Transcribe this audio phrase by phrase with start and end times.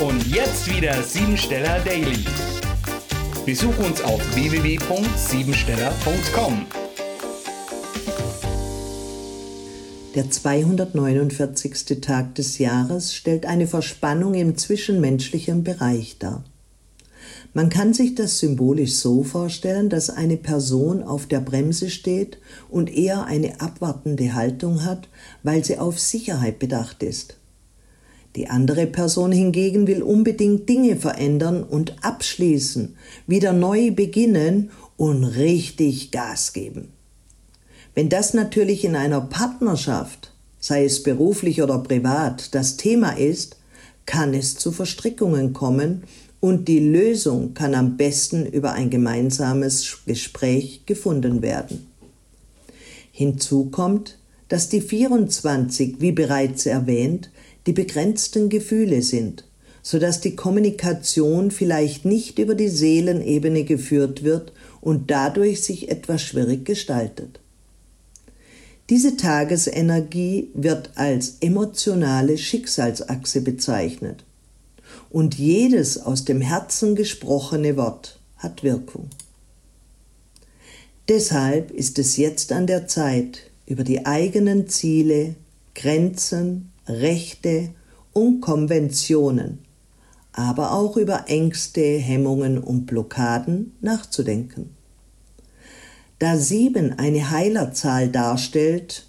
[0.00, 2.24] Und jetzt wieder Siebensteller Daily.
[3.46, 6.66] Besuch uns auf www.siebensteller.com.
[10.16, 12.00] Der 249.
[12.00, 16.42] Tag des Jahres stellt eine Verspannung im zwischenmenschlichen Bereich dar.
[17.52, 22.38] Man kann sich das symbolisch so vorstellen, dass eine Person auf der Bremse steht
[22.68, 25.08] und eher eine abwartende Haltung hat,
[25.44, 27.36] weil sie auf Sicherheit bedacht ist.
[28.36, 36.10] Die andere Person hingegen will unbedingt Dinge verändern und abschließen, wieder neu beginnen und richtig
[36.10, 36.88] Gas geben.
[37.94, 43.56] Wenn das natürlich in einer Partnerschaft, sei es beruflich oder privat, das Thema ist,
[44.04, 46.02] kann es zu Verstrickungen kommen
[46.40, 51.86] und die Lösung kann am besten über ein gemeinsames Gespräch gefunden werden.
[53.12, 57.30] Hinzu kommt, dass die 24, wie bereits erwähnt,
[57.66, 59.44] die begrenzten Gefühle sind,
[59.82, 66.22] so dass die Kommunikation vielleicht nicht über die Seelenebene geführt wird und dadurch sich etwas
[66.22, 67.40] schwierig gestaltet.
[68.90, 74.24] Diese Tagesenergie wird als emotionale Schicksalsachse bezeichnet
[75.08, 79.08] und jedes aus dem Herzen gesprochene Wort hat Wirkung.
[81.08, 85.34] Deshalb ist es jetzt an der Zeit, über die eigenen Ziele,
[85.74, 87.70] Grenzen, Rechte
[88.12, 89.60] und Konventionen,
[90.32, 94.70] aber auch über Ängste, Hemmungen und Blockaden nachzudenken.
[96.18, 99.06] Da sieben eine Heilerzahl darstellt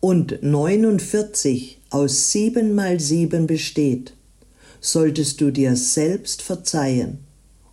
[0.00, 4.14] und 49 aus sieben mal sieben besteht,
[4.80, 7.18] solltest du dir selbst verzeihen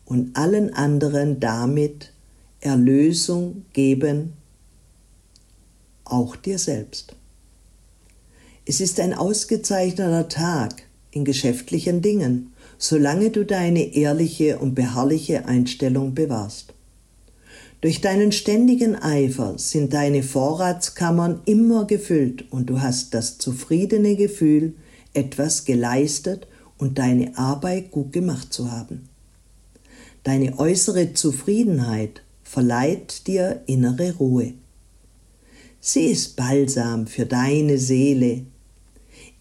[0.05, 2.11] und allen anderen damit
[2.61, 4.33] Erlösung geben,
[6.03, 7.15] auch dir selbst.
[8.67, 16.15] Es ist ein ausgezeichneter Tag in geschäftlichen Dingen, solange du deine ehrliche und beharrliche Einstellung
[16.15, 16.73] bewahrst.
[17.81, 24.73] Durch deinen ständigen Eifer sind deine Vorratskammern immer gefüllt und du hast das zufriedene Gefühl,
[25.13, 26.47] etwas geleistet
[26.79, 29.07] und deine Arbeit gut gemacht zu haben.
[30.23, 34.53] Deine äußere Zufriedenheit verleiht dir innere Ruhe.
[35.79, 38.47] Sie ist Balsam für deine Seele,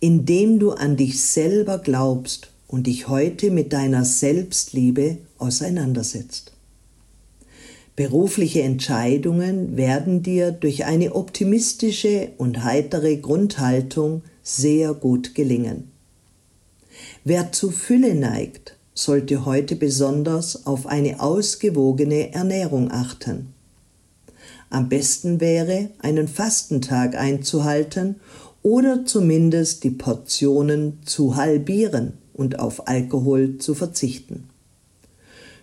[0.05, 6.53] indem du an dich selber glaubst und dich heute mit deiner Selbstliebe auseinandersetzt.
[7.97, 15.91] Berufliche Entscheidungen werden dir durch eine optimistische und heitere Grundhaltung sehr gut gelingen.
[17.25, 23.55] Wer zu Fülle neigt, sollte heute besonders auf eine ausgewogene Ernährung achten.
[24.69, 28.17] Am besten wäre, einen Fastentag einzuhalten
[28.65, 34.49] oder zumindest die Portionen zu halbieren und auf Alkohol zu verzichten.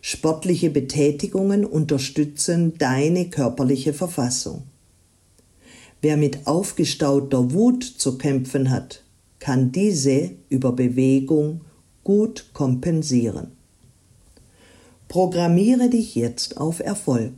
[0.01, 4.63] Sportliche Betätigungen unterstützen deine körperliche Verfassung.
[6.01, 9.03] Wer mit aufgestauter Wut zu kämpfen hat,
[9.39, 11.61] kann diese über Bewegung
[12.03, 13.47] gut kompensieren.
[15.07, 17.33] Programmiere dich jetzt auf Erfolg.